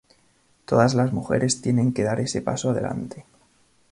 [0.65, 3.23] Todas las mujeres tienen que dar ese paso adelante.